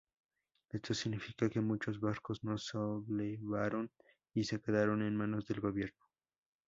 Esto 0.71 0.95
significó 0.95 1.47
que 1.47 1.61
muchos 1.61 1.99
barcos 1.99 2.43
no 2.43 2.57
se 2.57 2.71
sublevaron 2.71 3.91
y 4.33 4.47
quedaron 4.47 5.03
en 5.03 5.15
manos 5.15 5.45
del 5.45 5.59
gobierno. 5.61 6.09